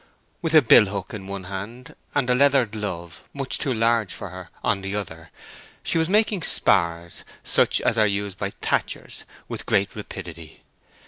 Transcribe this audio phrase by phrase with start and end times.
[0.41, 4.29] With a bill hook in one hand and a leather glove, much too large for
[4.29, 5.29] her, on the other,
[5.83, 10.63] she was making spars, such as are used by thatchers, with great rapidity.